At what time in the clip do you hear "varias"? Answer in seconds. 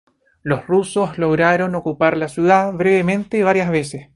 3.43-3.69